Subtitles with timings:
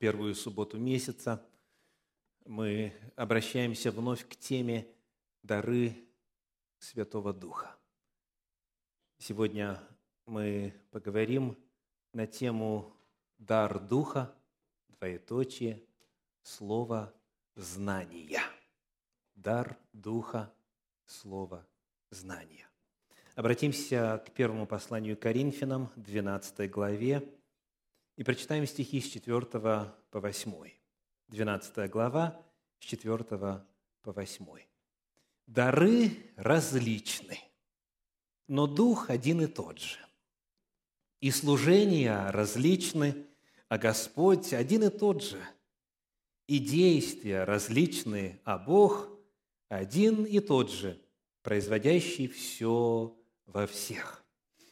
[0.00, 1.46] первую субботу месяца
[2.46, 4.88] мы обращаемся вновь к теме
[5.42, 5.94] «Дары
[6.78, 7.76] Святого Духа».
[9.18, 9.78] Сегодня
[10.24, 11.54] мы поговорим
[12.14, 12.96] на тему
[13.36, 14.34] «Дар Духа»,
[14.88, 15.84] двоеточие,
[16.44, 17.12] слово
[17.54, 18.40] «знания».
[19.34, 20.50] Дар Духа,
[21.04, 21.66] слово
[22.08, 22.66] «знания».
[23.34, 27.39] Обратимся к первому посланию Коринфянам, 12 главе,
[28.20, 30.52] и прочитаем стихи с 4 по 8.
[31.28, 32.38] 12 глава,
[32.78, 33.64] с 4 по
[34.04, 34.46] 8.
[35.46, 37.38] «Дары различны,
[38.46, 39.96] но Дух один и тот же.
[41.20, 43.24] И служения различны,
[43.70, 45.42] а Господь один и тот же.
[46.46, 49.08] И действия различны, а Бог
[49.70, 51.00] один и тот же,
[51.40, 54.22] производящий все во всех.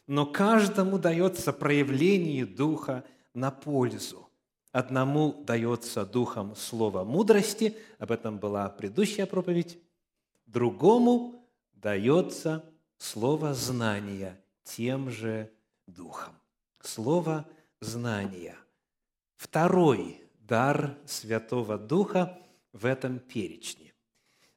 [0.05, 4.29] Но каждому дается проявление Духа– на пользу.
[4.71, 9.79] Одному дается духом слово мудрости, об этом была предыдущая проповедь,
[10.45, 12.63] другому дается
[12.97, 15.51] слово знания тем же
[15.87, 16.33] духом.
[16.81, 17.47] Слово
[17.81, 18.55] знания.
[19.35, 22.37] Второй дар Святого Духа
[22.73, 23.93] в этом перечне.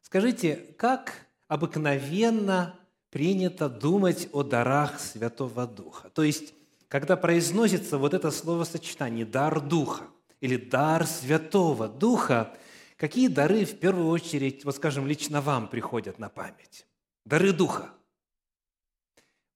[0.01, 2.79] Скажите, как обыкновенно
[3.11, 6.11] принято думать о дарах Святого Духа?
[6.11, 6.55] То есть
[6.93, 10.05] когда произносится вот это словосочетание «дар Духа»
[10.43, 12.55] или «дар Святого Духа»,
[12.99, 16.87] какие дары в первую очередь, вот скажем, лично вам приходят на память?
[17.25, 17.95] Дары Духа.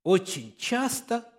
[0.03, 1.31] Очень часто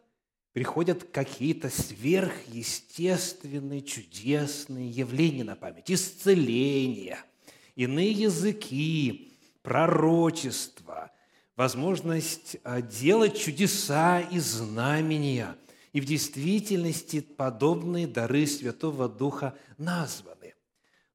[0.53, 5.89] приходят какие-то сверхъестественные, чудесные явления на память.
[5.89, 7.17] Исцеления,
[7.73, 11.09] иные языки, пророчество,
[11.55, 15.55] возможность а, делать чудеса и знамения–
[15.97, 20.53] и в действительности подобные дары Святого Духа названы.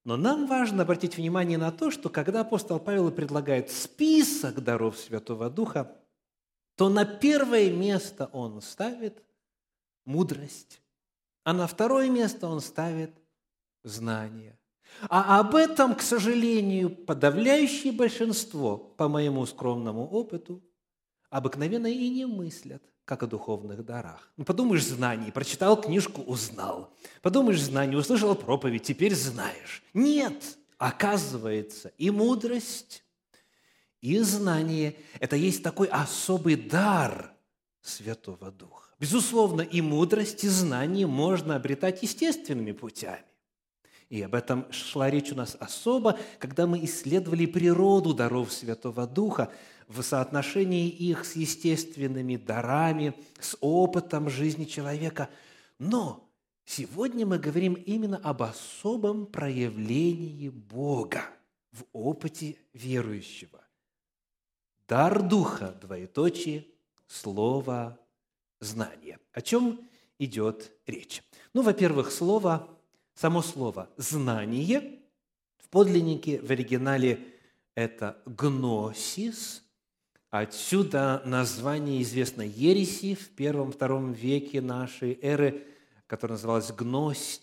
[0.03, 5.49] Но нам важно обратить внимание на то, что когда апостол Павел предлагает список даров Святого
[5.49, 5.95] Духа,
[6.75, 9.23] то на первое место он ставит
[10.03, 10.81] мудрость,
[11.45, 13.11] а на второе место он ставит
[13.85, 14.59] знание.
[15.07, 20.61] А об этом, к сожалению, подавляющее большинство, по моему скромному опыту,
[21.29, 24.31] обыкновенно и не мыслят как о духовных дарах.
[24.37, 26.93] Ну, подумаешь, знание, прочитал книжку, узнал.
[27.21, 29.83] Подумаешь, знание, услышал проповедь, теперь знаешь.
[29.93, 33.03] Нет, оказывается, и мудрость,
[34.01, 37.33] и знание– это есть такой особый дар
[37.81, 38.89] Святого Духа.
[38.99, 43.23] Безусловно, и мудрость, и знание можно обретать естественными путями.
[44.09, 49.51] И об этом шла речь у нас особо, когда мы исследовали природу даров Святого Духа,
[49.87, 55.29] в соотношении их с естественными дарами, с опытом жизни человека.
[55.79, 56.29] Но
[56.65, 61.23] сегодня мы говорим именно об особом проявлении Бога
[61.71, 63.61] в опыте верующего.
[64.87, 66.67] Дар Духа, двоеточие,
[67.07, 67.99] слово,
[68.59, 69.19] знание.
[69.31, 69.87] О чем
[70.19, 71.23] идет речь?
[71.53, 72.69] Ну, во-первых, слово,
[73.15, 74.99] само слово «знание»
[75.57, 77.27] в подлиннике, в оригинале
[77.75, 79.63] это «гносис»,
[80.33, 85.63] Отсюда название известной ереси в первом-втором веке нашей эры,
[86.07, 87.37] которая называлась гностицизм.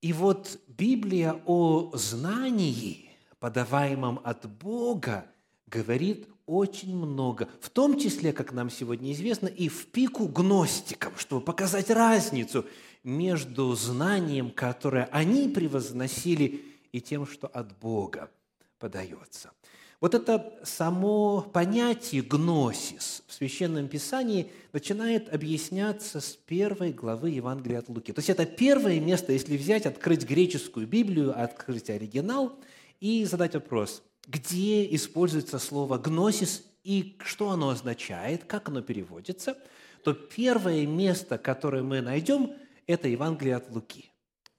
[0.00, 3.10] И вот Библия о знании,
[3.40, 5.26] подаваемом от Бога,
[5.66, 11.44] говорит очень много, в том числе, как нам сегодня известно, и в пику гностикам, чтобы
[11.44, 12.64] показать разницу
[13.02, 18.30] между знанием, которое они превозносили, и тем, что от Бога
[18.78, 19.50] подается.
[20.00, 27.90] Вот это само понятие гносис в Священном Писании начинает объясняться с первой главы Евангелия от
[27.90, 28.12] Луки.
[28.14, 32.58] То есть это первое место, если взять, открыть греческую Библию, открыть оригинал
[33.00, 39.58] и задать вопрос, где используется слово гносис и что оно означает, как оно переводится,
[40.02, 42.54] то первое место, которое мы найдем,
[42.86, 44.10] это Евангелие от Луки,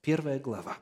[0.02, 0.78] первая глава.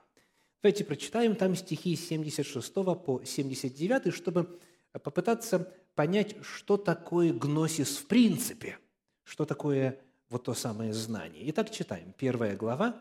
[0.62, 4.60] Давайте прочитаем там стихи с 76 по 79, чтобы
[4.92, 8.78] попытаться понять, что такое гносис в принципе,
[9.24, 9.98] что такое
[10.28, 11.48] вот то самое знание.
[11.48, 12.12] Итак, читаем.
[12.12, 12.94] Первая глава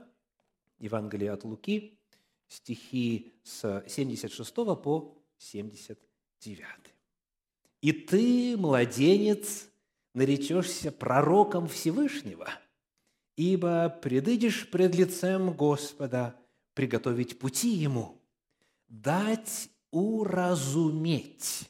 [0.79, 1.99] Евангелия от Луки,
[2.47, 6.65] стихи с 76 по 79.
[7.81, 9.67] «И ты, младенец,
[10.13, 12.47] наречешься пророком Всевышнего,
[13.35, 16.37] ибо предыдешь пред лицем Господа–
[16.73, 18.21] приготовить пути ему,
[18.87, 21.69] дать уразуметь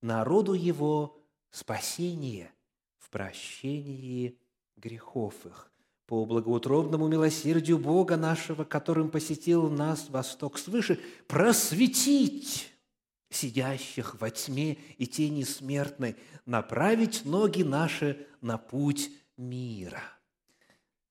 [0.00, 1.18] народу его
[1.50, 2.52] спасение
[2.98, 4.38] в прощении
[4.76, 5.70] грехов их,
[6.06, 12.72] по благоутробному милосердию Бога нашего, которым посетил нас восток свыше, просветить
[13.30, 20.02] сидящих во тьме и тени смертной, направить ноги наши на путь мира.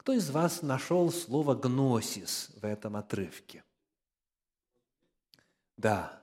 [0.05, 3.63] Кто из вас нашел слово «гносис» в этом отрывке?
[5.77, 6.21] Да,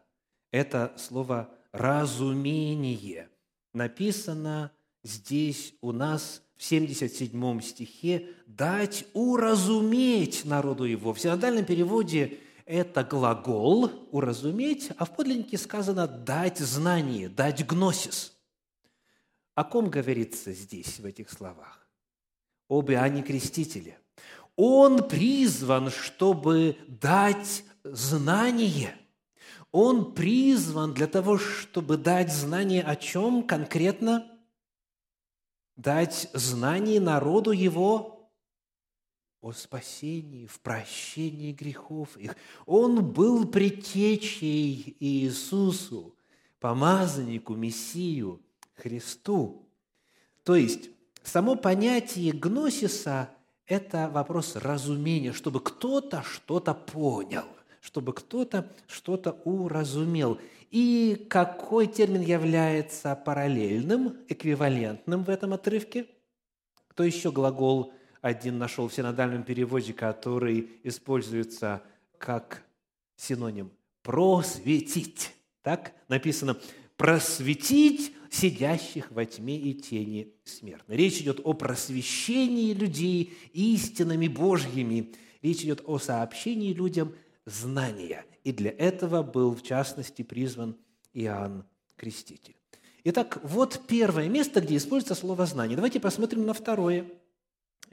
[0.52, 3.29] это слово «разумение»
[3.73, 4.70] написано
[5.02, 11.12] здесь у нас в 77 стихе «дать уразуметь народу его».
[11.12, 18.38] В синодальном переводе это глагол «уразуметь», а в подлиннике сказано «дать знание», «дать гносис».
[19.56, 21.81] О ком говорится здесь, в этих словах?
[22.72, 23.98] Об Иоанне Крестителе.
[24.56, 28.96] Он призван, чтобы дать знание.
[29.72, 34.26] Он призван для того, чтобы дать знание о чем конкретно?
[35.76, 38.30] Дать знание народу его
[39.42, 42.34] о спасении, в прощении грехов их.
[42.64, 46.16] Он был предтечей Иисусу,
[46.58, 48.40] помазаннику, Мессию,
[48.76, 49.68] Христу.
[50.42, 50.88] То есть,
[51.22, 53.30] само понятие гносиса–
[53.66, 57.44] это вопрос разумения, чтобы кто-то что-то понял,
[57.80, 60.38] чтобы кто-то что-то уразумел.
[60.70, 66.06] И какой термин является параллельным, эквивалентным в этом отрывке?
[66.88, 71.82] Кто еще глагол один нашел в синодальном переводе, который используется
[72.18, 72.62] как
[73.16, 73.70] синоним
[74.02, 75.32] «просветить».
[75.62, 76.56] Так написано
[76.96, 80.96] «просветить сидящих во тьме и тени смертной».
[80.96, 85.12] Речь идет о просвещении людей истинами Божьими.
[85.43, 87.14] Речь идет о сообщении людям
[87.44, 88.25] знания.
[88.44, 90.76] И для этого был, в частности, призван
[91.12, 91.64] Иоанн
[91.96, 92.56] Креститель.
[93.05, 95.76] Итак, вот первое место, где используется слово «знание».
[95.76, 97.06] Давайте посмотрим на второе–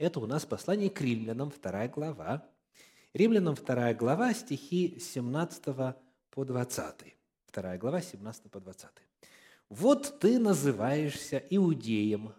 [0.00, 2.48] это у нас послание к римлянам, вторая глава.
[3.12, 5.62] Римлянам вторая глава, стихи 17
[6.30, 7.14] по 20.
[7.44, 8.88] Вторая глава, 17 по 20.
[9.70, 12.34] «Вот ты называешься иудеем,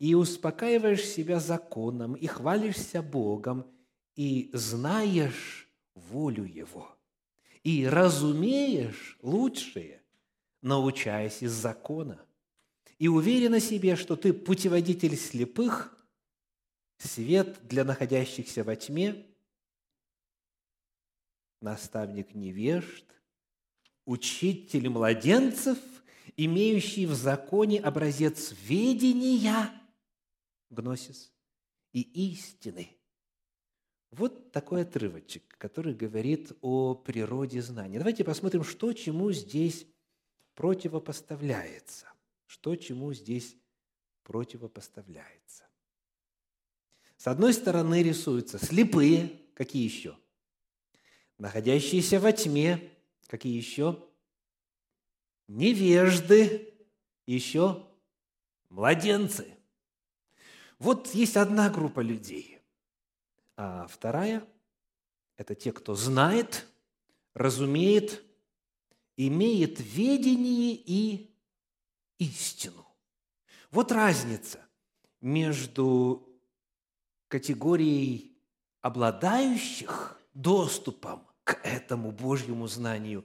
[0.00, 3.64] и успокаиваешь себя законом, и хвалишься Богом,
[4.16, 6.96] и знаешь волю Его,
[7.62, 10.02] и разумеешь лучшее,
[10.62, 12.20] научаясь из закона,
[12.98, 15.94] и уверен о себе, что ты путеводитель слепых–
[16.98, 19.26] свет для находящихся во тьме,
[21.60, 23.04] наставник невежд,
[24.04, 25.78] учитель младенцев,
[26.38, 29.70] имеющий в законе образец ведения,
[30.70, 31.32] гносис,
[31.92, 32.00] и
[32.30, 32.96] истины.
[34.12, 37.98] Вот такой отрывочек, который говорит о природе знания.
[37.98, 39.86] Давайте посмотрим, что чему здесь
[40.54, 42.06] противопоставляется.
[42.46, 43.56] Что чему здесь
[44.22, 45.64] противопоставляется.
[47.16, 50.16] С одной стороны рисуются слепые, какие еще?
[51.36, 52.92] Находящиеся во тьме,
[53.26, 54.07] какие еще?
[55.48, 56.74] Невежды,
[57.26, 57.86] еще
[58.68, 59.54] младенцы.
[60.78, 62.60] Вот есть одна группа людей,
[63.56, 64.46] а вторая–
[65.36, 66.66] это те, кто знает,
[67.34, 68.22] разумеет,
[69.16, 71.34] имеет ведение и
[72.18, 72.86] истину.
[73.70, 74.60] Вот разница
[75.20, 76.28] между
[77.28, 78.38] категорией
[78.80, 83.24] обладающих доступом к этому Божьему знанию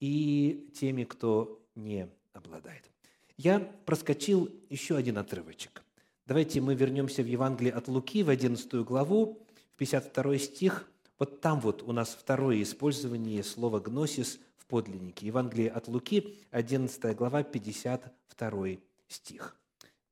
[0.00, 2.90] и теми, кто не обладает.
[3.36, 5.82] Я проскочил еще один отрывочек.
[6.26, 10.90] Давайте мы вернемся в Евангелие от Луки, в 11 главу, в 52 стих.
[11.18, 15.26] Вот там вот у нас второе использование слова «гносис» в подлиннике.
[15.26, 18.66] Евангелие от Луки, 11 глава, 52
[19.08, 19.56] стих.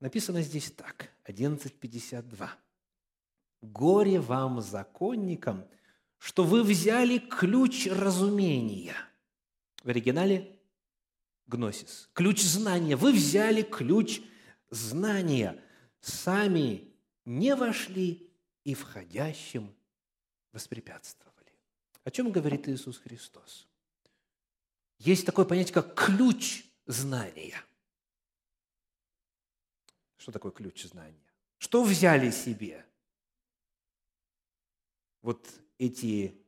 [0.00, 2.48] Написано здесь так, 11.52.
[3.62, 5.64] Горе вам, законникам,
[6.18, 8.94] что вы взяли ключ разумения.
[9.84, 10.58] В оригинале
[11.46, 12.10] гносис.
[12.12, 12.96] Ключ знания.
[12.96, 14.20] Вы взяли ключ
[14.70, 15.62] знания.
[16.00, 16.92] Сами
[17.24, 18.28] не вошли
[18.64, 19.72] и входящим
[20.50, 21.52] воспрепятствовали.
[22.02, 23.68] О чем говорит Иисус Христос?
[24.98, 27.62] Есть такое понятие, как ключ знания.
[30.16, 31.22] Что такое ключ знания?
[31.58, 32.84] Что взяли себе?
[35.24, 35.48] вот
[35.78, 36.38] эти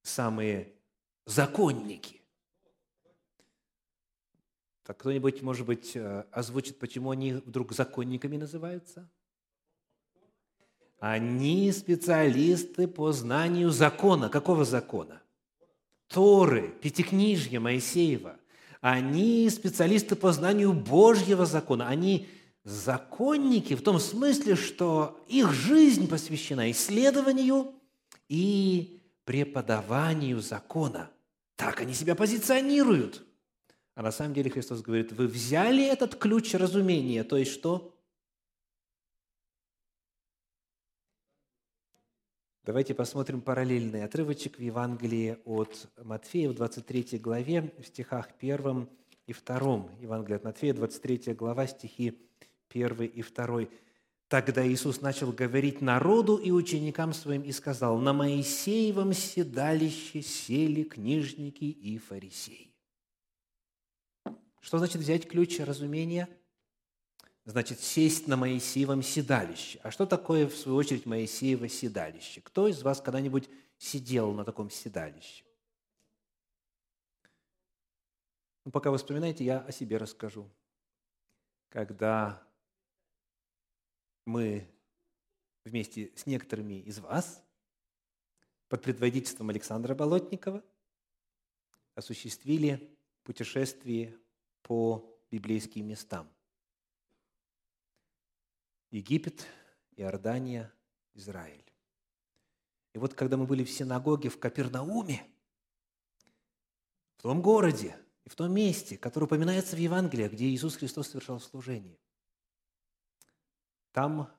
[0.00, 0.72] самые
[1.26, 2.21] законники.
[4.84, 9.08] Так кто-нибудь, может быть, э, озвучит, почему они вдруг законниками называются?
[10.98, 14.28] Они специалисты по знанию закона.
[14.28, 15.22] Какого закона?
[16.08, 18.36] Торы, Пятикнижья Моисеева.
[18.80, 21.88] Они специалисты по знанию Божьего закона.
[21.88, 22.28] Они
[22.64, 27.74] законники в том смысле, что их жизнь посвящена исследованию
[28.28, 31.10] и преподаванию закона.
[31.56, 33.24] Так они себя позиционируют.
[33.94, 37.94] А на самом деле Христос говорит, вы взяли этот ключ разумения, то есть что?
[42.64, 48.88] Давайте посмотрим параллельный отрывочек в Евангелии от Матфея в 23 главе, в стихах 1
[49.26, 49.88] и 2.
[50.00, 52.18] Евангелие от Матфея, 23 глава, стихи
[52.70, 53.66] 1 и 2.
[54.28, 61.64] Тогда Иисус начал говорить народу и ученикам своим и сказал, «На Моисеевом седалище сели книжники
[61.64, 62.71] и фарисеи».
[64.62, 66.26] Что значит взять ключ разумения–
[67.44, 69.80] значит, сесть на Моисеевом седалище.
[69.82, 72.40] А что такое, в свою очередь, Моисеево седалище?
[72.40, 75.44] Кто из вас когда-нибудь сидел на таком седалище?
[78.64, 80.48] Ну, пока вы вспоминаете, я о себе расскажу.
[81.68, 82.46] Когда
[84.24, 84.68] мы
[85.64, 87.42] вместе с некоторыми из вас
[88.68, 90.62] под предводительством Александра Болотникова
[91.94, 94.16] осуществили путешествие
[94.62, 96.28] по библейским местам–
[98.92, 99.46] Египет,
[99.96, 100.70] Иордания,
[101.14, 101.64] Израиль.
[102.92, 105.26] И вот когда мы были в синагоге в Капернауме,
[107.16, 111.40] в том городе и в том месте, которое упоминается в Евангелии, где Иисус Христос совершал
[111.40, 111.98] служение,
[113.92, 114.30] там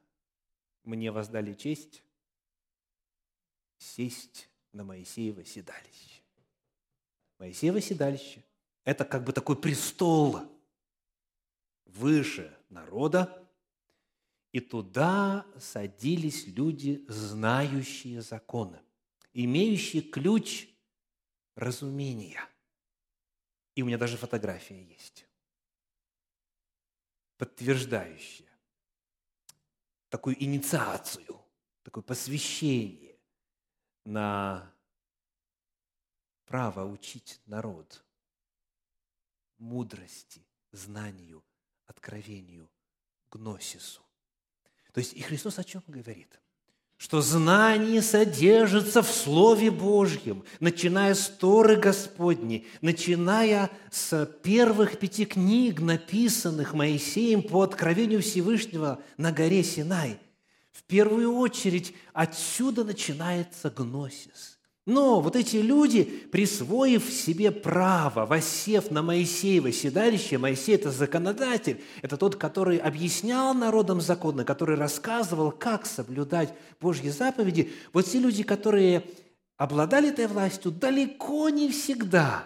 [0.84, 2.04] мне воздали честь
[3.80, 6.22] сесть на Моисеево седалище.
[7.40, 8.46] Моисеево седалище–
[8.84, 10.42] это как бы такой престол
[11.86, 13.40] выше народа,
[14.52, 18.80] и туда садились люди, знающие законы,
[19.34, 20.68] имеющие ключ
[21.56, 22.48] разумения.
[23.76, 25.28] И у меня даже фотография есть,
[27.38, 28.50] подтверждающая
[30.10, 31.44] такую инициацию,
[31.82, 33.18] такое посвящение
[34.06, 34.72] на
[36.46, 38.06] право учить народ
[39.64, 41.44] мудрости, знанию,
[41.88, 42.70] откровению,
[43.32, 44.02] гносису.
[44.92, 46.40] То есть и Христос о чем говорит?
[46.98, 55.80] Что знание содержится в Слове Божьем, начиная с Торы Господней, начиная с первых пяти книг,
[55.80, 60.20] написанных Моисеем по откровению Всевышнего на горе Синай.
[60.72, 64.53] В первую очередь отсюда начинается гносис–
[64.86, 72.18] но вот эти люди, присвоив себе право, воссев на Моисеево седалище, Моисей– это законодатель, это
[72.18, 77.72] тот, который объяснял народам законы, который рассказывал, как соблюдать Божьи заповеди.
[77.94, 79.10] Вот те люди, которые
[79.56, 82.46] обладали этой властью, далеко не всегда.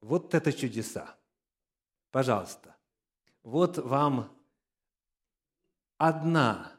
[0.00, 1.14] Вот это чудеса.
[2.10, 2.74] Пожалуйста.
[3.44, 4.28] Вот вам
[5.98, 6.72] одна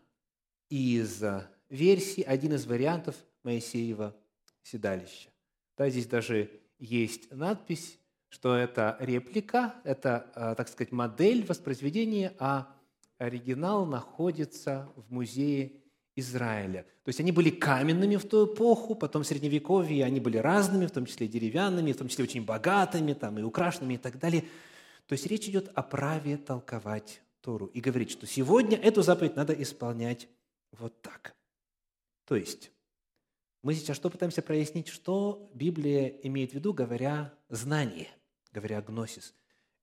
[0.68, 1.24] из
[1.70, 3.16] версий, один из вариантов–
[3.48, 4.14] Моисеева
[4.62, 5.30] седалища.
[5.78, 12.76] Да, здесь даже есть надпись, что это реплика, это, а, так сказать, модель воспроизведения, а
[13.18, 15.72] оригинал находится в музее
[16.18, 16.84] Израиля.
[17.04, 20.92] То есть они были каменными в ту эпоху, потом в Средневековье они были разными, в
[20.92, 24.42] том числе деревянными, в том числе очень богатыми там, и украшенными и так далее.
[25.06, 29.54] То есть речь идет о праве толковать Тору и говорить, что сегодня эту заповедь надо
[29.54, 30.28] исполнять
[30.72, 31.34] вот так.
[32.26, 32.72] То есть
[33.64, 38.10] мы сейчас что пытаемся прояснить, что Библия имеет в виду, говоря знание,
[38.52, 39.34] говоря гносис.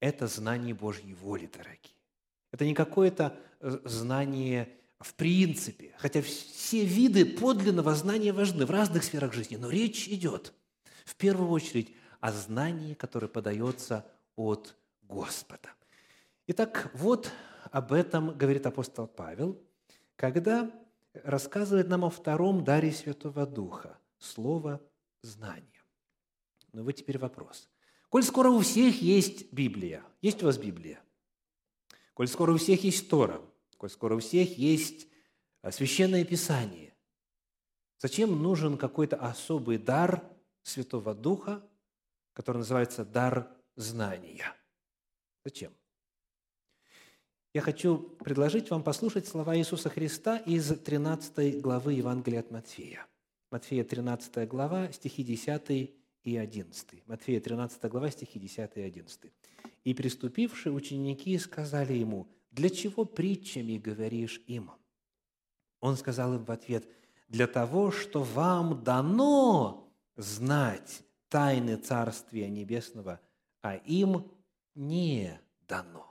[0.00, 1.96] Это знание Божьей воли, дорогие.
[2.52, 4.68] Это не какое-то э, знание
[5.04, 10.54] в принципе, хотя все виды подлинного знания важны в разных сферах жизни, но речь идет
[11.04, 15.68] в первую очередь о знании, которое подается от Господа.
[16.46, 17.30] Итак, вот
[17.70, 19.60] об этом говорит апостол Павел,
[20.16, 20.70] когда
[21.22, 24.80] рассказывает нам о втором даре Святого Духа– слово
[25.22, 25.82] знания.
[26.72, 27.68] Но вот теперь вопрос.
[28.08, 31.00] Коль скоро у всех есть Библия, есть у вас Библия?
[32.14, 33.40] Коль скоро у всех есть Тора,
[33.76, 35.08] коль скоро у всех есть
[35.62, 36.94] а, Священное Писание,
[37.98, 40.22] зачем нужен какой-то особый дар
[40.62, 41.62] Святого Духа,
[42.32, 44.54] который называется дар знания?
[45.44, 45.72] Зачем?
[47.54, 53.06] Я хочу предложить вам послушать слова Иисуса Христа из 13 главы Евангелия от Матфея.
[53.52, 55.94] Матфея 13 глава, стихи 10
[56.24, 57.06] и 11.
[57.06, 59.32] Матфея 13 глава, стихи 10 и 11.
[59.84, 64.72] «И приступившие ученики сказали ему, «Для чего притчами говоришь им?»
[65.78, 66.88] Он сказал им в ответ,
[67.28, 73.20] «Для того, что вам дано знать тайны Царствия Небесного,
[73.62, 74.28] а им
[74.74, 76.03] не дано».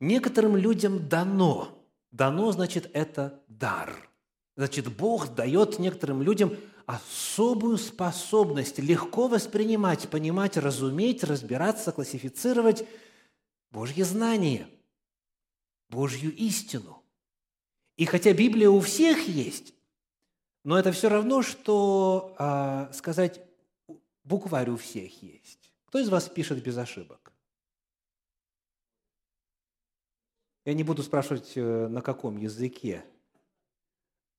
[0.00, 1.86] Некоторым людям дано.
[2.10, 4.10] Дано, значит, это дар.
[4.56, 12.84] Значит, Бог дает некоторым людям особую способность легко воспринимать, понимать, разуметь, разбираться, классифицировать
[13.70, 14.66] Божье знание,
[15.88, 17.02] Божью истину.
[17.96, 19.72] И хотя Библия у всех есть,
[20.64, 23.40] но это все равно, что а, сказать,
[24.24, 25.72] букварь у всех есть.
[25.86, 27.32] Кто из вас пишет без ошибок?
[30.64, 33.04] Я не буду спрашивать, э, на каком языке.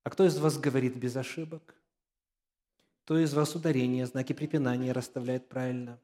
[0.03, 1.75] А кто из вас говорит без ошибок?
[3.03, 5.99] Кто из вас ударение, знаки препинания расставляет правильно?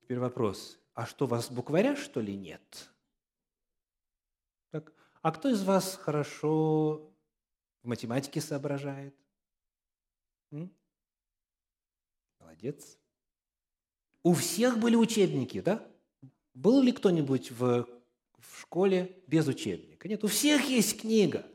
[0.00, 0.78] Теперь вопрос.
[0.94, 2.90] А что, вас букваря, что ли, нет?
[4.70, 4.92] Так.
[5.22, 7.10] А кто из вас хорошо
[7.82, 9.14] в математике соображает?
[10.52, 10.72] М?
[12.38, 12.96] Молодец.
[14.22, 15.84] У всех были учебники, да?
[16.54, 17.88] Был ли кто-нибудь в,
[18.50, 20.08] в школе без учебника?
[20.08, 21.46] Нет, у всех есть книга,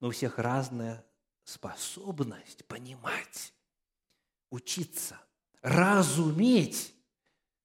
[0.00, 1.04] но у всех разная
[1.44, 3.52] способность понимать,
[4.50, 5.20] учиться,
[5.60, 6.94] разуметь,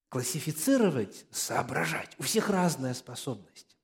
[0.10, 2.16] классифицировать, соображать.
[2.18, 3.78] У всех разная способность.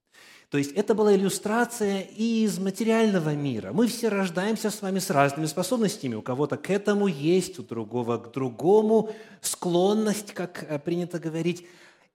[0.53, 3.73] То есть это была иллюстрация из материального мира.
[3.73, 6.13] Мы все рождаемся с вами с разными способностями.
[6.13, 11.65] У кого-то к этому есть, у другого к другому склонность, как э, принято говорить.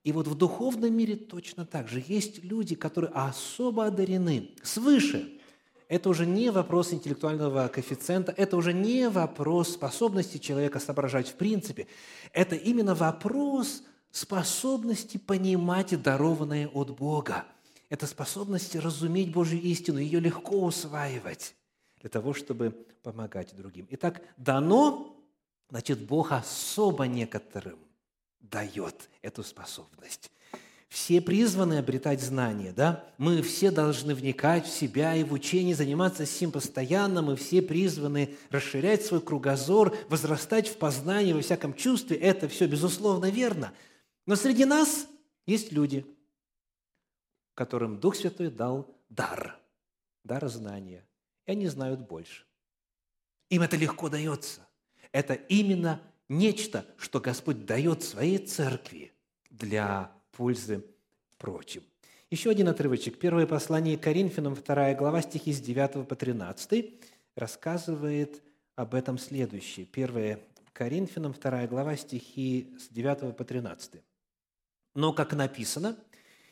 [0.03, 2.03] И вот в духовном мире точно так же.
[2.07, 5.39] Есть люди, которые особо одарены свыше.
[5.87, 11.87] Это уже не вопрос интеллектуального коэффициента, это уже не вопрос способности человека соображать в принципе.
[12.31, 17.45] Это именно вопрос способности понимать дарованное от Бога–
[17.89, 21.55] это способность разуметь Божью истину, ее легко усваивать
[21.99, 23.87] для того, чтобы помогать другим.
[23.89, 25.17] Итак, дано,
[25.69, 27.79] значит, Бог особо некоторым
[28.39, 30.31] дает эту способность.
[30.87, 33.05] Все призваны обретать знания, да?
[33.17, 37.21] Мы все должны вникать в себя и в учение, заниматься сим постоянно.
[37.21, 42.17] Мы все призваны расширять свой кругозор, возрастать в познании, во всяком чувстве.
[42.17, 43.71] Это все, безусловно, верно.
[44.25, 45.07] Но среди нас
[45.45, 46.05] есть люди–
[47.59, 49.59] которым Дух Святой дал дар,
[50.23, 51.05] дар знания.
[51.45, 52.45] И они знают больше.
[53.49, 54.65] Им это легко дается.
[55.11, 59.11] Это именно нечто, что Господь дает своей церкви
[59.49, 60.85] для пользы
[61.37, 61.83] прочим.
[62.29, 63.17] Еще один отрывочек.
[63.17, 66.93] Первое послание Коринфянам, 2 глава, стихи с 9 по 13,
[67.35, 68.43] рассказывает
[68.75, 69.87] об этом следующее.
[69.91, 70.39] 1
[70.71, 74.01] Коринфянам, 2 глава, стихи с 9 по 13.
[74.93, 75.97] «Но, как написано,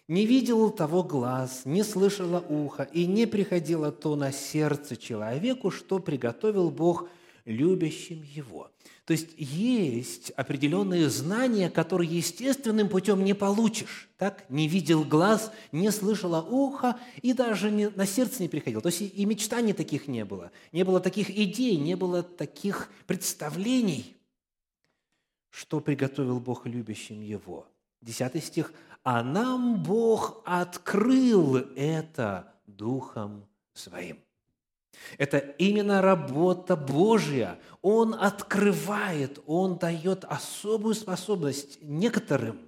[0.08, 6.00] не видел того глаз, не слышало ухо, и не приходило то на сердце человеку, что
[6.00, 7.08] приготовил Бог
[7.47, 8.69] любящим его.
[9.05, 14.10] То есть есть определенные знания, которые естественным путем не получишь.
[14.17, 14.47] Так?
[14.49, 18.81] Не видел глаз, не слышало ухо, и даже не, на сердце не приходило.
[18.81, 20.51] То есть и мечтаний таких не было.
[20.71, 24.15] Не было таких идей, не было таких представлений,
[25.49, 27.65] что приготовил Бог любящим его.
[28.01, 28.73] Десятый стих
[29.10, 34.27] а нам Бог открыл это Духом Своим.
[35.17, 37.60] Это именно работа Божья.
[37.81, 42.60] Он открывает, Он дает особую способность некоторым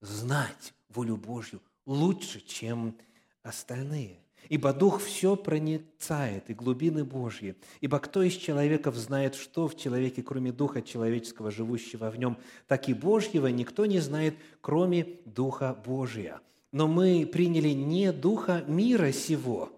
[0.00, 2.96] знать волю Божью лучше, чем
[3.42, 4.18] остальные.
[4.48, 7.56] Ибо Дух все проницает, и глубины Божьи.
[7.80, 12.88] Ибо кто из человеков знает, что в человеке, кроме Духа человеческого, живущего в нем, так
[12.88, 16.40] и Божьего никто не знает, кроме Духа Божия.
[16.72, 19.72] Но мы приняли не Духа мира сего,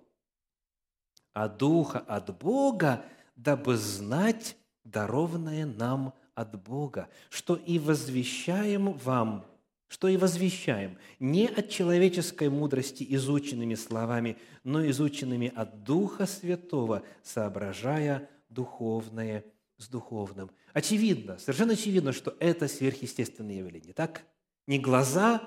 [1.36, 3.04] а Духа от Бога,
[3.36, 9.44] дабы знать дарованное нам от Бога, что и возвещаем вам–
[9.88, 18.28] что и возвещаем, не от человеческой мудрости изученными словами, но изученными от Духа Святого, соображая
[18.48, 19.44] духовное
[19.76, 20.50] с духовным.
[20.72, 24.24] Очевидно, совершенно очевидно, что это сверхъестественное явление, так?
[24.66, 25.40] Ни глаза,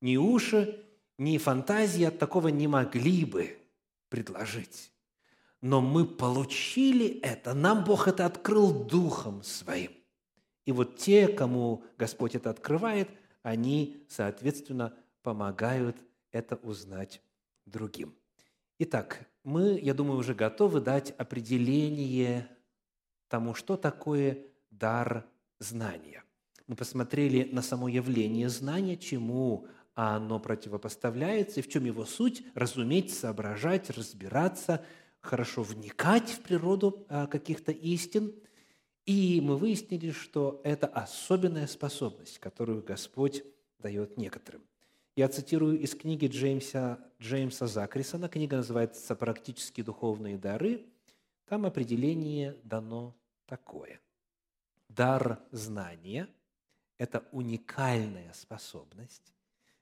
[0.00, 0.84] ни уши,
[1.16, 3.56] ни фантазия такого не могли бы
[4.08, 4.90] предложить.
[5.66, 9.92] Но мы получили это, нам Бог это открыл Духом Своим.
[10.64, 13.08] И вот те, кому Господь это открывает–
[13.46, 15.96] они, соответственно, помогают
[16.32, 17.22] это узнать
[17.64, 18.12] другим.
[18.80, 22.48] Итак, мы, я думаю, уже готовы дать определение
[23.28, 24.38] тому, что такое
[24.72, 25.24] дар
[25.60, 26.24] знания.
[26.66, 33.14] Мы посмотрели на само явление знания, чему оно противопоставляется и в чем его суть, разуметь,
[33.14, 34.84] соображать, разбираться,
[35.26, 38.34] хорошо вникать в природу а, каких-то истин–
[39.06, 43.44] и мы выяснили, что это особенная способность, которую Господь
[43.78, 44.62] дает некоторым.
[45.14, 48.28] Я цитирую из книги Джеймса, Джеймса Закрисона.
[48.28, 50.86] Книга называется «Практические духовные дары».
[51.46, 53.14] Там определение дано
[53.46, 54.00] такое.
[54.88, 56.28] Дар знания–
[56.98, 59.32] это уникальная способность,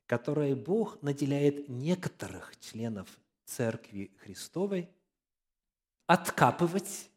[0.05, 3.09] которой Бог наделяет некоторых членов
[3.47, 4.91] Церкви Христовой
[6.07, 7.11] откапывать,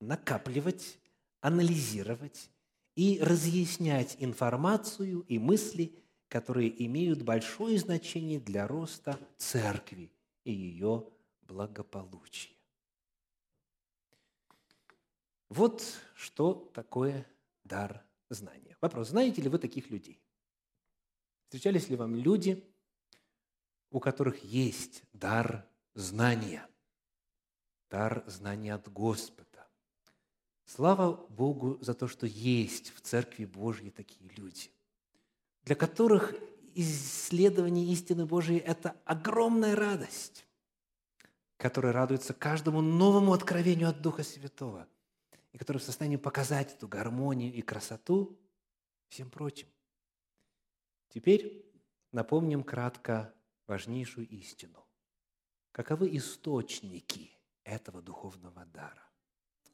[0.00, 0.98] накапливать,
[1.40, 2.50] анализировать
[2.94, 5.98] и разъяснять информацию и мысли,
[6.28, 10.12] которые имеют большое значение для роста церкви
[10.44, 11.08] и ее
[11.42, 12.54] благополучия.
[15.48, 15.82] Вот
[16.14, 17.26] что такое
[17.64, 18.76] дар знания.
[18.80, 20.22] Вопрос, знаете ли вы таких людей?
[21.44, 22.64] Встречались ли вам люди,
[23.90, 26.66] у которых есть дар знания?
[27.92, 29.68] Дар знания от Господа.
[30.64, 34.70] Слава Богу за то, что есть в Церкви Божьей такие люди,
[35.64, 36.34] для которых
[36.74, 40.46] исследование истины Божьей– это огромная радость,
[41.58, 44.88] которая радуется каждому новому откровению от Духа Святого,
[45.52, 48.38] и который в состоянии показать эту гармонию и красоту
[49.10, 49.68] всем прочим.
[51.10, 51.70] Теперь
[52.10, 53.34] напомним кратко
[53.66, 54.82] важнейшую истину.
[55.72, 57.32] Каковы источники
[57.64, 59.02] этого духовного дара?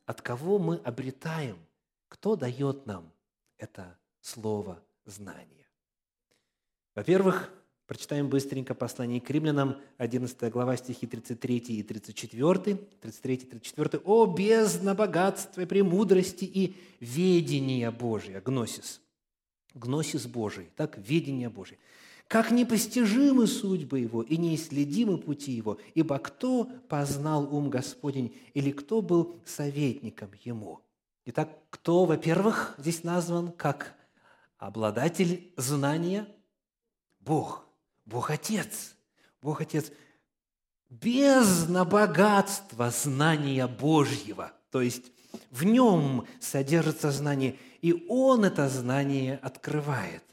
[0.09, 1.59] от кого мы обретаем,
[2.09, 3.12] кто дает нам
[3.59, 5.68] это слово знания.
[6.94, 7.53] Во-первых,
[7.87, 14.03] прочитаем быстренько послание к римлянам, 11 глава, стихи 33 и 34, 33 и 34.
[14.07, 19.03] «О, бездна богатства, премудрости и ведения Божия!» Гносис.
[19.74, 21.79] Гносис Божий, так, ведение Божие
[22.29, 29.03] как непостижимы судьбы Его и неисследимы пути Его, ибо кто познал ум Господень или кто
[29.03, 30.81] был советником Ему?»
[31.31, 33.95] Итак, кто, во-первых, здесь назван как
[34.57, 36.27] обладатель знания?
[37.21, 37.67] Бог,
[38.07, 38.97] Бог Отец,
[39.43, 39.93] Бог Отец.
[40.88, 45.12] Бездна богатства знания Божьего, то есть
[45.51, 50.25] в нем содержится знание, и Он это знание открывает.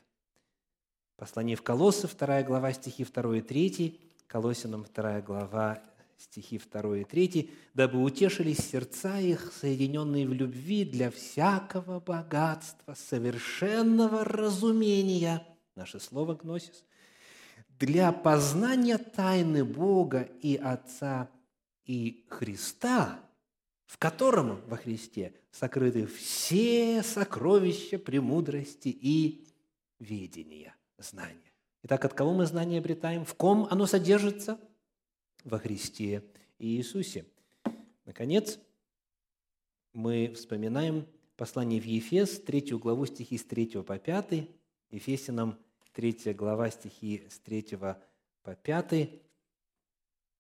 [1.18, 5.82] Послание в Колоссы, 2 глава, стихи 2 и 3, Колосинам 2 глава,
[6.18, 14.26] стихи 2 и 3, «Дабы утешились сердца их, соединенные в любви для всякого богатства, совершенного
[14.26, 15.48] разумения».
[15.76, 16.84] Наше слово «гносис»
[17.80, 21.30] для познания тайны Бога и Отца
[21.86, 23.22] и Христа,
[23.86, 29.48] в котором во Христе сокрыты все сокровища премудрости и
[30.00, 31.52] ведения знание.
[31.84, 33.26] Итак, от кого мы знание обретаем?
[33.26, 34.60] В ком оно содержится?
[35.44, 36.24] Во Христе
[36.58, 37.26] и Иисусе.
[38.06, 38.60] Наконец,
[39.94, 44.50] мы вспоминаем послание в Ефес, третью главу стихи с 3 по 5,
[44.92, 45.60] Ефесянам
[45.94, 47.78] 3 глава стихи с 3
[48.44, 49.25] по 5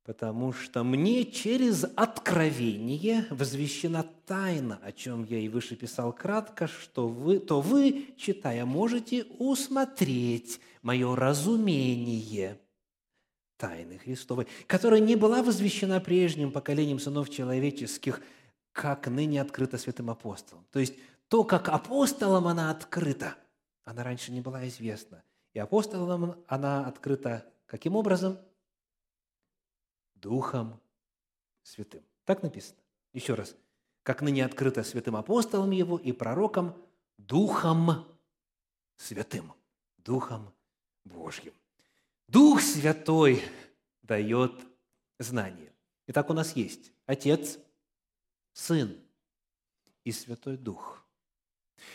[0.05, 7.07] потому что мне через откровение возвещена тайна, о чем я и выше писал кратко, что
[7.07, 12.59] вы, то вы, читая, можете усмотреть мое разумение
[13.57, 18.21] тайны Христовой, которая не была возвещена прежним поколением сынов человеческих,
[18.73, 20.67] как ныне открыта святым апостолом.
[20.71, 20.93] То есть
[21.29, 23.35] то, как апостолам она открыта,
[23.85, 25.23] она раньше не была известна.
[25.53, 28.37] И апостолам она открыта каким образом–
[30.25, 30.81] Духом
[31.61, 32.01] Святым.
[32.23, 32.79] Так написано.
[33.13, 33.55] Еще раз.
[34.01, 36.75] Как ныне открыто святым апостолом его и пророком
[37.19, 38.07] Духом
[38.97, 39.53] Святым.
[39.99, 40.51] Духом
[41.03, 41.53] Божьим.
[42.27, 43.43] Дух Святой
[44.01, 44.51] дает
[45.19, 45.71] знание.
[46.07, 47.59] Итак, у нас есть Отец,
[48.53, 48.97] Сын
[50.03, 51.05] и Святой Дух.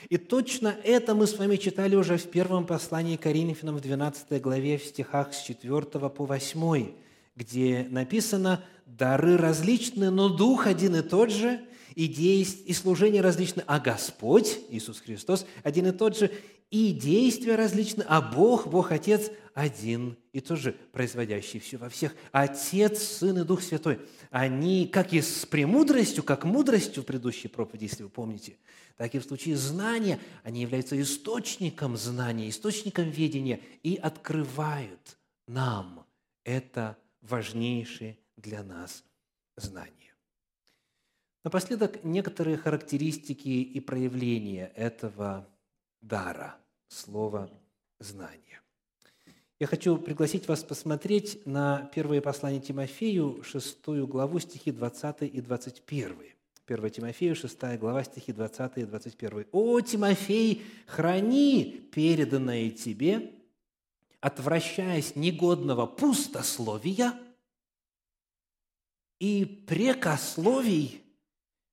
[0.09, 4.79] И точно это мы с вами читали уже в первом послании Коринфянам в 12 главе
[4.79, 7.10] в стихах с 4 по 8
[7.41, 11.59] где написано «дары различны, но Дух один и тот же,
[11.95, 12.67] и, действ...
[12.67, 16.31] и служение различны, а Господь, Иисус Христос, один и тот же,
[16.71, 22.15] и действия различны, а Бог, Бог Отец, один и тот же, производящий все во всех.
[22.31, 24.01] Отец, Сын и Дух Святой.
[24.31, 28.59] Они, как и с премудростью, как мудростью в предыдущей проповеди, если вы помните,
[28.99, 35.17] так и в случае знания, они являются источником знания, источником ведения и открывают
[35.49, 36.05] нам
[36.45, 39.05] это важнейшие для нас
[39.57, 40.15] знания.
[41.45, 45.49] Напоследок, некоторые характеристики и проявления этого
[46.01, 46.57] дара,
[46.89, 47.51] слова
[47.99, 48.61] знания.
[49.59, 56.17] Я хочу пригласить вас посмотреть на первое послание Тимофею, шестую главу, стихи 20 и 21.
[56.67, 59.47] 1 Тимофею, 6 глава, стихи 20 и 21.
[59.53, 63.33] «О, Тимофей, храни переданное тебе,
[64.21, 67.19] отвращаясь негодного пустословия
[69.19, 71.03] и прекословий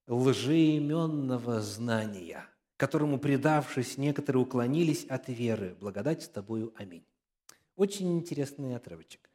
[0.08, 5.76] лжеименного знания, которому, предавшись, некоторые уклонились от веры.
[5.80, 6.74] Благодать с тобою.
[6.78, 7.06] Аминь.
[7.76, 9.30] Очень интересный отрывочек.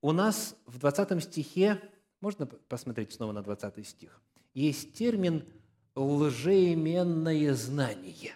[0.00, 1.80] У нас в 20 стихе,
[2.20, 4.20] можно посмотреть снова на 20 стих,
[4.52, 5.46] есть термин
[5.94, 8.34] «лжеименное знание».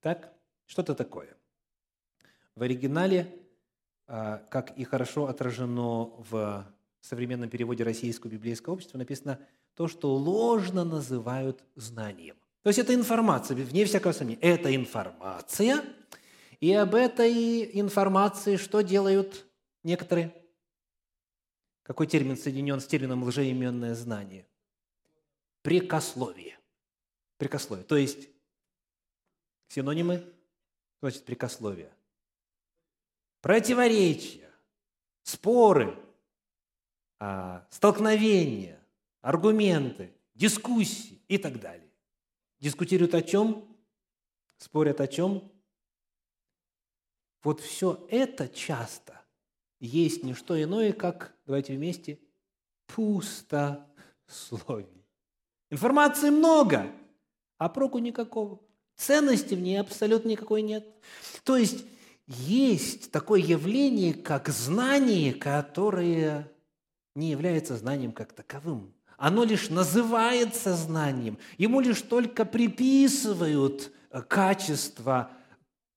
[0.00, 0.32] Так?
[0.66, 1.36] Что это такое?
[2.56, 3.28] В оригинале,
[4.06, 6.66] а, как и хорошо отражено в
[7.00, 9.40] современном переводе Российского библейского общества, написано
[9.74, 12.36] то, что ложно называют знанием.
[12.62, 14.40] То есть это информация, вне всякого сомнения.
[14.40, 15.84] Это информация,
[16.60, 19.44] и об этой информации что делают
[19.82, 20.32] некоторые?
[21.82, 24.46] Какой термин соединен с термином лжеименное знание?
[25.60, 26.58] Прекословие.
[27.36, 27.84] Прекословие.
[27.84, 28.28] То есть
[29.68, 30.24] синонимы,
[31.02, 31.90] значит прекословие.
[33.44, 34.50] Противоречия,
[35.22, 35.98] споры,
[37.20, 38.80] а, столкновения,
[39.20, 41.90] аргументы, дискуссии и так далее.
[42.58, 43.68] Дискутируют о чем?
[44.56, 45.52] Спорят о чем?
[47.42, 49.20] Вот все это часто
[49.78, 52.18] есть не что иное, как, давайте вместе,
[52.86, 53.86] пусто
[54.26, 55.04] словие.
[55.68, 56.90] Информации много,
[57.58, 58.62] а проку никакого.
[58.96, 60.88] Ценности в ней абсолютно никакой нет.
[61.42, 61.84] То есть
[62.26, 66.50] есть такое явление, как знание, которое
[67.14, 68.94] не является знанием как таковым.
[69.16, 71.38] Оно лишь называется знанием.
[71.58, 75.30] Ему лишь только приписывают э, качество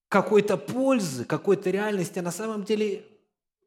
[0.09, 2.19] какой-то пользы, какой-то реальности.
[2.19, 3.05] А на самом деле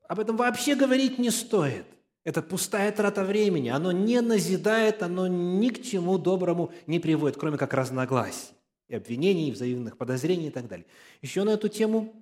[0.09, 1.85] об этом вообще говорить не стоит.
[2.25, 3.71] Это пустая трата времени.
[3.71, 8.55] Оно не назидает, оно ни к чему доброму не приводит, кроме как разногласий
[8.89, 10.85] и обвинений, и взаимных подозрений и так далее.
[11.23, 12.13] Еще на эту тему,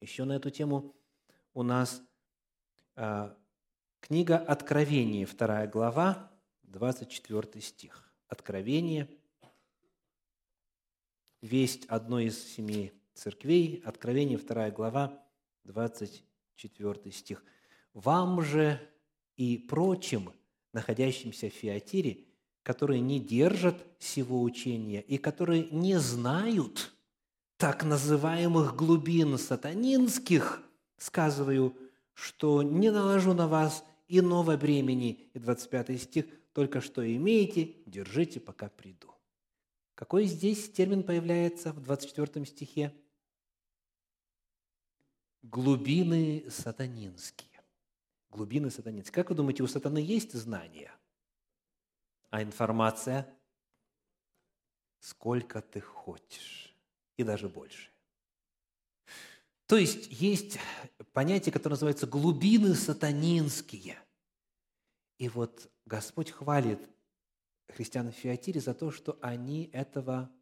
[0.00, 0.94] еще на эту тему
[1.54, 2.02] у нас
[2.96, 3.34] э,
[4.00, 6.30] книга Откровение, вторая глава,
[6.62, 8.12] 24 стих.
[8.28, 9.08] Откровение,
[11.40, 15.24] весть одной из семи церквей, Откровение, вторая глава,
[15.64, 17.44] 24 стих.
[17.94, 18.80] «Вам же
[19.36, 20.32] и прочим,
[20.72, 22.24] находящимся в Фиатире,
[22.62, 26.92] которые не держат сего учения и которые не знают
[27.58, 30.62] так называемых глубин сатанинских,
[30.96, 31.76] сказываю,
[32.14, 35.28] что не наложу на вас иного бремени».
[35.34, 39.14] И 25 стих «Только что имеете, держите, пока приду».
[39.94, 42.94] Какой здесь термин появляется в 24 стихе?
[45.42, 47.62] Глубины сатанинские.
[48.30, 49.14] Глубины сатанинские.
[49.14, 50.92] Как вы думаете, у сатаны есть знания?
[52.30, 53.26] А информация
[55.00, 56.67] сколько ты хочешь,
[57.18, 57.90] и даже больше.
[59.66, 60.58] То есть есть
[61.12, 64.02] понятие, которое называется глубины сатанинские.
[65.18, 66.88] И вот Господь хвалит
[67.68, 70.32] христиан в Фиатире за то, что они этого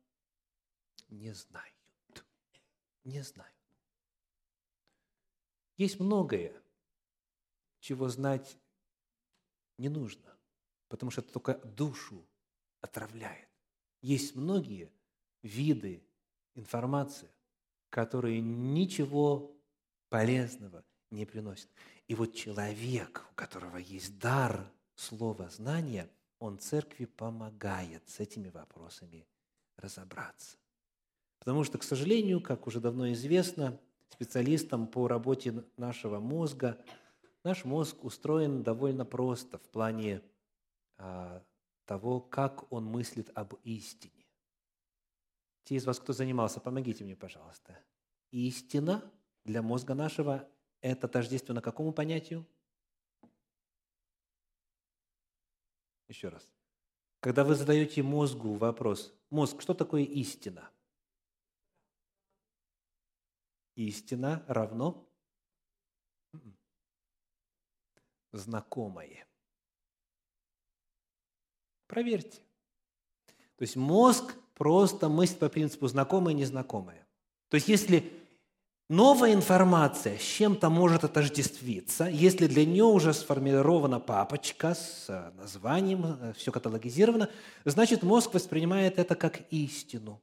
[1.09, 1.75] не знают.
[3.03, 3.53] Не знают.
[5.77, 6.55] Есть многое,
[7.81, 8.57] чего знать
[9.77, 10.37] не нужно
[10.89, 12.27] потому что это только душу
[12.81, 13.49] отравляет.
[14.03, 14.93] Есть многие
[15.43, 16.06] виды
[16.57, 17.31] информации,
[17.91, 19.57] которые ничего
[20.09, 21.69] полезного не приносят.
[22.09, 29.27] И вот человек, у которого есть дар слова знания, он церкви помогает с этими вопросами
[29.77, 30.57] разобраться.
[31.39, 36.79] Потому что, к сожалению, как уже давно известно, специалистам по работе нашего мозга,
[37.45, 40.23] наш мозг устроен довольно просто в плане
[40.99, 41.43] а,
[41.85, 44.16] того, как он мыслит об истине.
[45.67, 47.77] Те из вас, кто занимался, помогите мне, пожалуйста.
[48.31, 49.03] Истина
[49.45, 50.49] для мозга нашего–
[50.81, 52.47] это тождественно какому понятию?
[56.07, 56.49] Еще раз.
[57.19, 60.71] Когда вы задаете мозгу вопрос, мозг, что такое истина?
[63.75, 65.05] Истина равно
[68.31, 69.27] знакомое.
[71.89, 72.41] Проверьте.
[73.57, 77.07] То есть мозг просто мыслит по принципу знакомое и незнакомое.
[77.49, 78.13] То есть если
[78.89, 86.05] новая информация с чем-то может отождествиться, если для нее уже сформирована папочка с э, названием,
[86.05, 87.29] э, все каталогизировано,
[87.65, 90.21] значит мозг воспринимает это как истину.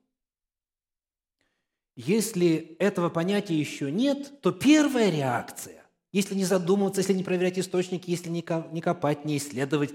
[1.95, 8.09] Если этого понятия еще нет, то первая реакция, если не задумываться, если не проверять источники,
[8.09, 9.93] если не копать, не исследовать,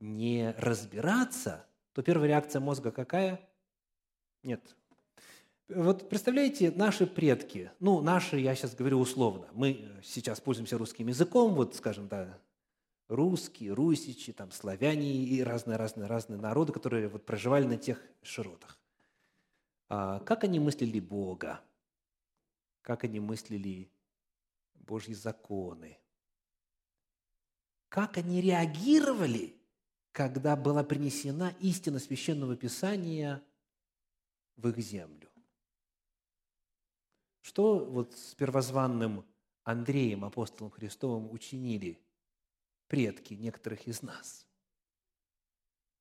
[0.00, 3.47] не разбираться, то первая реакция мозга какая?
[4.42, 4.76] Нет.
[5.68, 11.54] Вот представляете, наши предки, ну, наши, я сейчас говорю условно, мы сейчас пользуемся русским языком,
[11.54, 12.38] вот, скажем, да,
[13.08, 18.78] русские, русичи, там, славяне и разные-разные-разные народы, которые вот проживали на тех широтах.
[19.88, 21.60] А как они мыслили Бога?
[22.80, 23.90] Как они мыслили
[24.74, 25.98] Божьи законы?
[27.88, 29.54] Как они реагировали,
[30.12, 33.42] когда была принесена истина Священного Писания
[34.58, 35.30] в их землю?
[37.40, 39.24] Что вот с первозванным
[39.64, 41.98] Андреем, апостолом Христовым, учинили
[42.88, 44.46] предки некоторых из нас?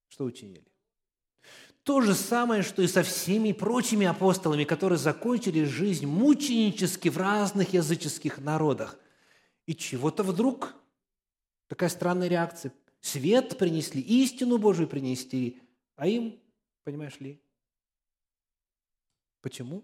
[0.09, 0.67] Что учинили?
[1.83, 7.71] То же самое, что и со всеми прочими апостолами, которые закончили жизнь мученически в разных
[7.71, 8.99] языческих народах.
[9.65, 10.75] И чего-то вдруг
[11.67, 12.73] такая странная реакция.
[12.99, 15.61] Свет принесли, истину Божию принесли,
[15.95, 16.37] а им,
[16.83, 17.41] понимаешь ли,
[19.47, 19.83] почему?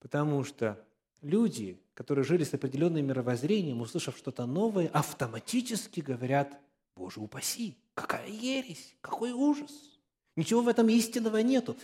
[0.00, 0.84] Потому что
[1.22, 6.58] люди, которые жили с определенным мировоззрением, услышав что-то новое, автоматически говорят,
[6.96, 9.72] Боже упаси, какая ересь, какой ужас–
[10.36, 11.76] Ничего в этом истинного нету.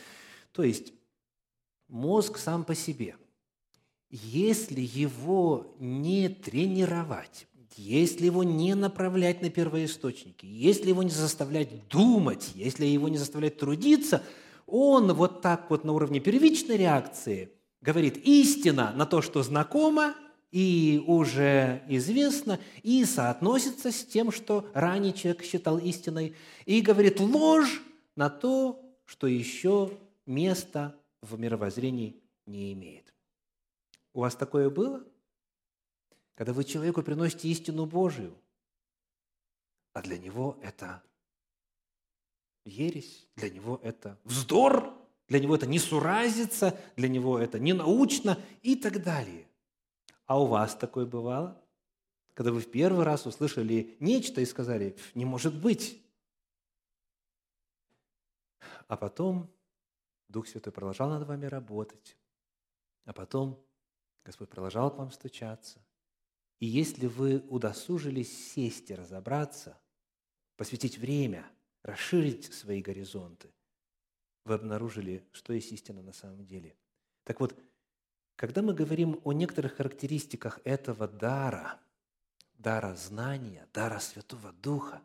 [0.53, 0.93] То есть
[1.89, 3.17] мозг сам по себе,
[4.11, 12.53] если его не тренировать, если его не направлять на первоисточники, если его не заставлять думать,
[12.55, 14.23] если его не заставлять трудиться,
[14.67, 20.15] он вот так вот на уровне первичной реакции говорит истина на то, что знакомо
[20.51, 27.83] и уже известно, и соотносится с тем, что ранее человек считал истиной, и говорит ложь
[28.17, 33.13] на то, что еще места в мировоззрении не имеет.
[34.13, 35.05] У вас такое было?
[36.35, 38.35] Когда вы человеку приносите истину Божию,
[39.95, 41.03] а для него это
[42.65, 44.95] ересь, для него это вздор,
[45.29, 49.49] для него это несуразица, для него это ненаучно и так далее.
[50.27, 51.61] А у вас такое бывало?
[52.35, 56.03] Когда вы в первый раз услышали нечто и сказали, не может быть,
[58.89, 59.51] а потом
[60.29, 62.17] Дух Святой продолжал над вами работать.
[63.05, 63.63] А потом
[64.25, 65.85] Господь продолжал к вам стучаться.
[66.59, 69.79] И если вы удосужились сесть и разобраться,
[70.57, 71.45] посвятить время,
[71.83, 73.53] расширить свои горизонты,
[74.45, 76.77] вы обнаружили, что есть истина на самом деле.
[77.25, 77.59] Так вот,
[78.37, 81.81] когда мы говорим о некоторых характеристиках этого дара,
[82.55, 85.03] дара знания, дара Святого Духа,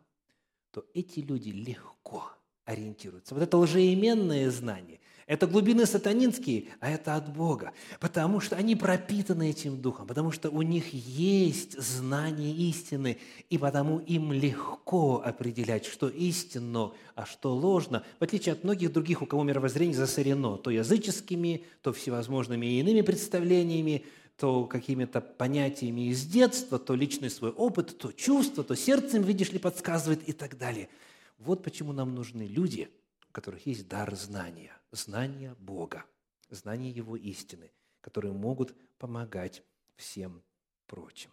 [0.70, 2.32] то эти люди легко–
[2.68, 3.34] ориентируются.
[3.34, 9.50] Вот это лжеименное знание, это глубины сатанинские, а это от Бога, потому что они пропитаны
[9.50, 16.08] этим духом, потому что у них есть знание истины, и потому им легко определять, что
[16.08, 21.64] истинно, а что ложно, в отличие от многих других, у кого мировоззрение засорено то языческими,
[21.82, 24.04] то всевозможными иными представлениями,
[24.38, 29.58] то какими-то понятиями из детства, то личный свой опыт, то чувство, то сердцем, видишь ли,
[29.58, 30.90] подсказывает и так далее–
[31.38, 32.90] вот почему нам нужны люди,
[33.28, 36.04] у которых есть дар знания, знания Бога,
[36.50, 37.70] знания Его истины,
[38.00, 39.62] которые могут помогать
[39.96, 40.42] всем
[40.86, 41.30] прочим.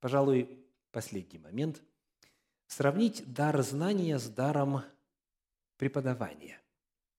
[0.00, 1.82] Пожалуй, последний момент.
[2.66, 4.82] Сравнить дар знания с даром
[5.78, 6.60] преподавания.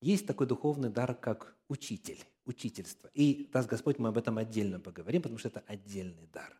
[0.00, 3.10] Есть такой духовный дар, как учитель, учительство.
[3.14, 6.56] И, даст Господь, мы об этом отдельно поговорим, потому что это отдельный дар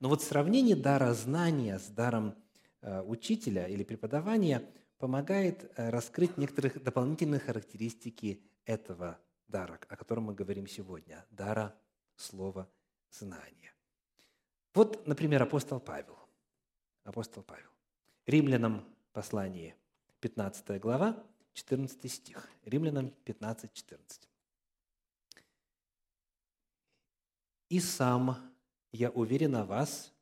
[0.00, 2.34] но вот сравнение дара знания с даром
[2.80, 4.64] э, учителя или преподавания
[4.98, 11.74] помогает э, раскрыть некоторые дополнительные характеристики этого дара, о котором мы говорим сегодня, дара
[12.16, 12.70] слова
[13.10, 13.72] знания.
[14.74, 16.16] Вот, например, апостол Павел.
[17.04, 17.70] Апостол Павел.
[18.26, 19.74] Римлянам послание,
[20.20, 22.48] 15 глава, 14 стих.
[22.64, 24.28] Римлянам 15, 14.
[27.70, 28.57] «И сам
[28.92, 30.12] я уверен о вас,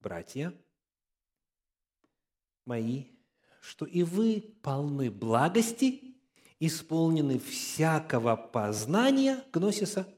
[0.00, 0.52] братья
[2.64, 3.06] мои,
[3.60, 6.16] что и вы полны благости,
[6.58, 10.12] исполнены всякого познания, гносиса,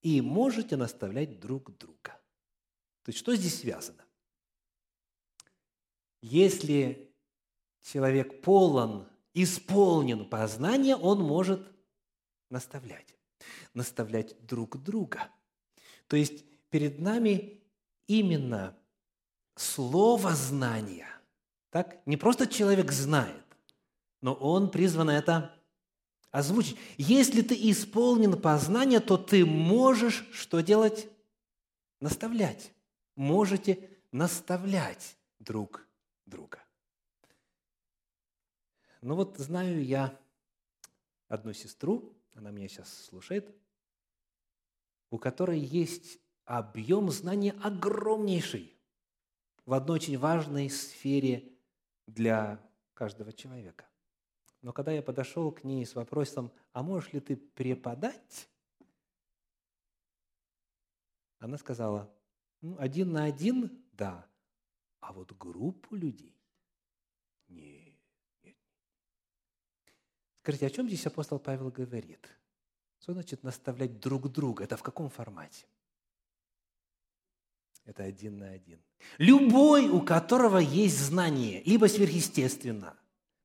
[0.00, 2.20] и можете наставлять друг друга.
[3.02, 4.04] То есть, что здесь связано?
[6.20, 7.12] Если
[7.82, 11.66] человек полон, исполнен познания, он может
[12.50, 13.16] наставлять.
[13.74, 15.30] Наставлять друг друга.
[16.06, 17.62] То есть, перед нами
[18.06, 18.76] именно
[19.54, 21.08] слово знания.
[21.70, 22.04] Так?
[22.06, 23.44] Не просто человек знает,
[24.20, 25.54] но он призван это
[26.30, 26.78] озвучить.
[26.96, 31.08] Если ты исполнен познания, то ты можешь что делать?
[32.00, 32.72] Наставлять.
[33.16, 35.86] Можете наставлять друг
[36.26, 36.62] друга.
[39.00, 40.18] Ну вот знаю я
[41.28, 43.54] одну сестру, она меня сейчас слушает,
[45.10, 48.74] у которой есть объем знаний огромнейший
[49.66, 51.52] в одной очень важной сфере
[52.06, 52.58] для
[52.94, 53.86] каждого человека.
[54.62, 58.48] Но когда я подошел к ней с вопросом, а можешь ли ты преподать?
[61.38, 62.12] Она сказала,
[62.62, 64.26] ну, один на один, да,
[65.00, 66.34] а вот группу людей–
[67.48, 67.94] нет,
[68.42, 68.56] нет.
[70.42, 72.28] Скажите, о чем здесь апостол Павел говорит?
[73.00, 74.64] Что значит наставлять друг друга?
[74.64, 75.66] Это в каком формате?
[77.88, 78.78] Это один на один.
[79.16, 82.94] Любой, у которого есть знание, либо сверхъестественно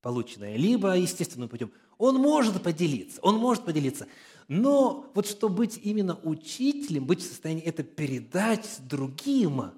[0.02, 4.06] полученное, либо естественным путем, он может поделиться, он может поделиться.
[4.50, 9.72] Но вот что быть именно учителем, быть в состоянии это передать другим,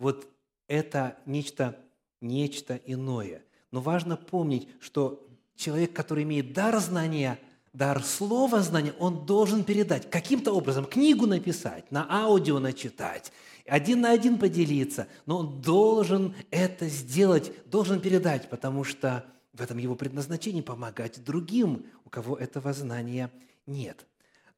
[0.00, 0.26] вот
[0.66, 1.78] это нечто,
[2.20, 3.44] нечто иное.
[3.70, 5.24] Но важно помнить, что
[5.54, 7.38] человек, который имеет дар знания,
[7.72, 13.32] дар слова знания, он должен передать каким-то образом, книгу написать, на аудио начитать,
[13.66, 19.78] один на один поделиться, но он должен это сделать, должен передать, потому что в этом
[19.78, 23.30] его предназначение помогать другим, у кого этого знания
[23.66, 24.06] нет.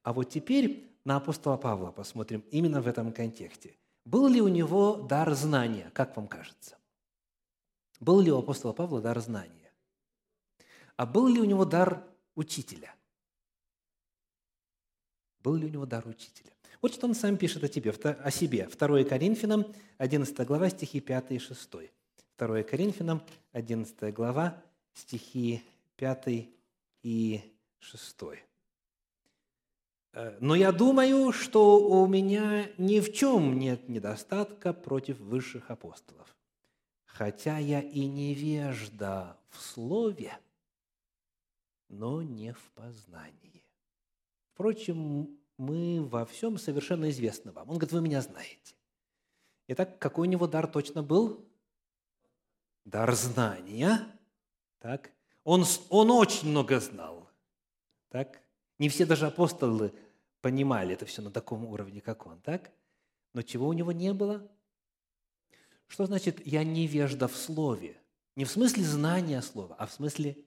[0.02, 3.76] А вот теперь на апостола Павла посмотрим именно в этом контексте.
[4.04, 6.76] Был ли у него дар знания, как вам кажется?
[8.00, 9.72] Был ли у апостола Павла дар знания?
[10.96, 12.04] А был ли у него дар
[12.34, 12.94] учителя?
[15.44, 16.50] Был ли у него дар учителя?
[16.80, 18.66] Вот что он сам пишет о, тебе, о себе.
[18.66, 19.66] 2 Коринфянам,
[19.98, 21.70] 11 глава, стихи 5 и 6.
[22.38, 23.22] 2 Коринфянам,
[23.52, 24.62] 11 глава,
[24.94, 25.62] стихи
[25.96, 26.48] 5
[27.02, 27.42] и
[27.78, 28.16] 6.
[30.14, 36.34] Э, «Но я думаю, что у меня ни в чем нет недостатка против высших апостолов,
[37.04, 40.38] хотя я и невежда в слове,
[41.90, 43.53] но не в познании.
[44.54, 47.68] Впрочем, мы во всем совершенно известны вам.
[47.68, 48.76] Он говорит, вы меня знаете.
[49.66, 51.44] Итак, какой у него дар точно был?
[52.84, 54.06] Дар знания.
[54.78, 55.10] Так?
[55.42, 57.28] Он, он очень много знал.
[58.10, 58.40] Так?
[58.78, 59.92] Не все даже апостолы
[60.40, 62.40] понимали это все на таком уровне, как он.
[62.40, 62.70] Так?
[63.32, 64.48] Но чего у него не было?
[65.88, 68.00] Что значит «я невежда в слове»?
[68.36, 70.38] Не в смысле знания слова, а в смысле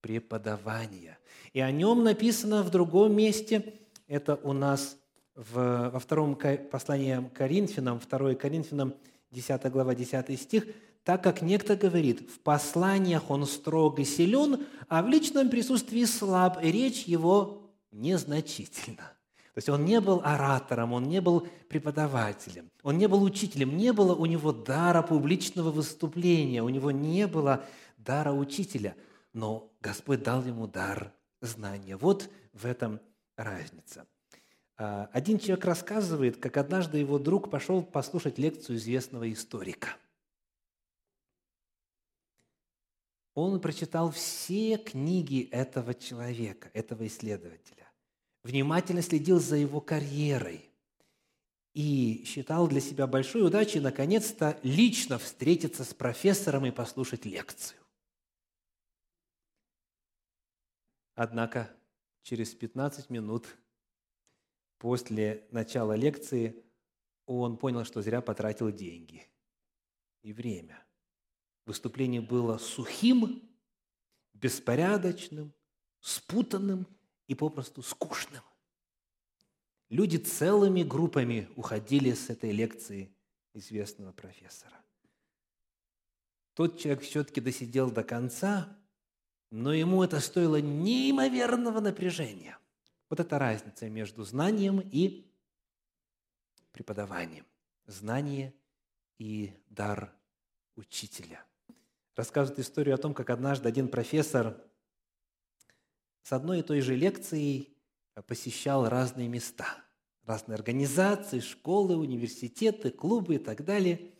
[0.00, 1.18] преподавания.
[1.52, 3.74] И о нем написано в другом месте–
[4.08, 4.96] это у нас
[5.34, 6.36] в, во втором
[6.70, 8.94] послании Коринфянам, 2 Коринфянам,
[9.30, 10.66] 10 глава, 10 стих,
[11.04, 16.58] так как некто говорит, в посланиях он строг и силен, а в личном присутствии слаб,
[16.62, 19.12] и речь его незначительна.
[19.54, 23.92] То есть он не был оратором, он не был преподавателем, он не был учителем, не
[23.92, 27.64] было у него дара публичного выступления, у него не было
[27.96, 28.94] дара учителя,
[29.32, 31.96] но Господь дал ему дар знания.
[31.96, 33.00] Вот в этом
[33.36, 34.06] разница.
[34.76, 39.96] А, один человек рассказывает, как однажды его друг пошел послушать лекцию известного историка.
[43.34, 47.88] Он прочитал все книги этого человека, этого исследователя,
[48.42, 50.68] внимательно следил за его карьерой
[51.72, 57.78] и считал для себя большой удачей наконец-то лично встретиться с профессором и послушать лекцию.
[61.20, 61.68] Однако
[62.22, 63.58] через 15 минут
[64.78, 66.64] после начала лекции
[67.26, 69.26] он понял, что зря потратил деньги
[70.22, 70.80] и время.
[71.66, 73.50] Выступление было сухим,
[74.32, 75.52] беспорядочным,
[75.98, 76.86] спутанным
[77.26, 78.44] и попросту скучным.
[79.88, 83.12] Люди целыми группами уходили с этой лекции
[83.54, 84.80] известного профессора.
[86.54, 88.77] Тот человек все-таки досидел до конца,
[89.50, 92.58] но ему это стоило неимоверного напряжения.
[93.08, 95.26] Вот это разница между знанием и
[96.72, 97.46] преподаванием.
[97.86, 98.54] Знание
[99.18, 100.14] и дар
[100.76, 101.44] учителя.
[102.14, 104.62] Рассказывает историю о том, как однажды один профессор
[106.22, 107.74] с одной и той же лекцией
[108.26, 109.66] посещал разные места,
[110.24, 114.12] разные организации, школы, университеты, клубы и так далее.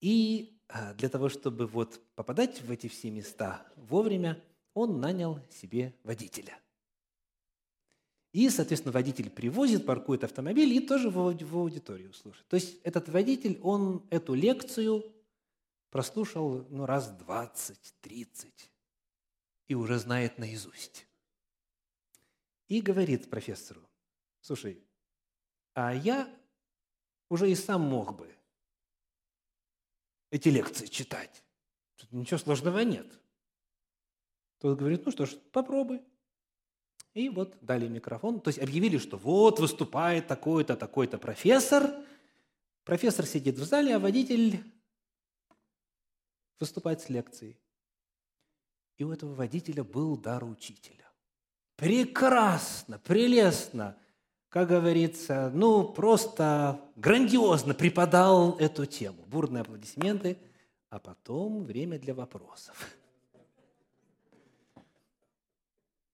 [0.00, 4.42] И а, для того, чтобы вот попадать в эти все места вовремя,
[4.74, 6.58] он нанял себе водителя.
[8.32, 12.46] И, соответственно, водитель привозит, паркует автомобиль и тоже в аудиторию слушает.
[12.48, 15.04] То есть этот водитель, он эту лекцию
[15.90, 18.52] прослушал ну, раз 20-30
[19.68, 21.06] и уже знает наизусть.
[22.68, 23.88] И говорит профессору,
[24.40, 24.82] слушай,
[25.74, 26.28] а я
[27.30, 28.34] уже и сам мог бы
[30.30, 31.45] эти лекции читать.
[31.96, 33.06] Тут ничего сложного нет.
[34.60, 36.02] Тот говорит, ну что ж, попробуй.
[37.14, 41.90] И вот дали микрофон, то есть объявили, что вот выступает такой-то, такой-то профессор.
[42.84, 44.62] Профессор сидит в зале, а водитель
[46.60, 47.58] выступает с лекцией.
[48.98, 51.10] И у этого водителя был дар учителя.
[51.76, 53.96] Прекрасно, прелестно,
[54.48, 59.24] как говорится, ну, просто грандиозно преподал эту тему.
[59.26, 60.38] Бурные аплодисменты,
[60.90, 62.96] а потом время для вопросов.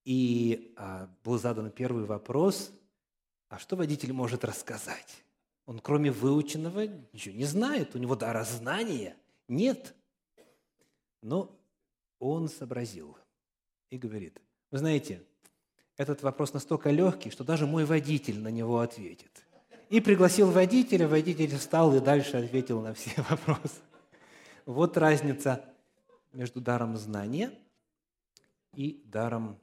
[0.04, 2.72] И а, был задан первый вопрос,
[3.48, 5.24] а что водитель может рассказать?
[5.66, 9.16] Он кроме выученного ничего не знает, у него дара знания
[9.46, 9.94] нет.
[11.22, 11.56] Но
[12.18, 13.16] он сообразил
[13.90, 15.22] и говорит, вы знаете,
[15.96, 19.46] этот вопрос настолько легкий, что даже мой водитель на него ответит.
[19.88, 23.80] И пригласил водителя, водитель встал и дальше ответил на все вопросы.
[24.66, 25.74] Вот разница
[26.32, 27.58] между даром знания
[28.74, 29.58] и даром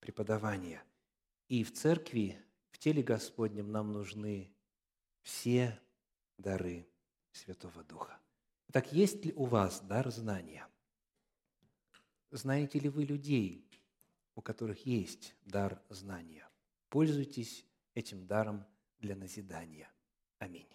[0.00, 0.82] преподавания.
[1.48, 2.36] И в церкви,
[2.70, 4.52] в теле Господнем нам нужны
[5.22, 5.78] все
[6.36, 6.88] дары
[7.30, 8.18] Святого Духа.
[8.72, 10.66] Так есть ли у вас дар знания?
[12.32, 13.64] Знаете ли вы людей,
[14.34, 16.48] у которых есть дар знания?
[16.88, 17.64] Пользуйтесь
[17.94, 18.66] этим даром
[18.98, 19.88] для назидания.
[20.38, 20.68] Аминь.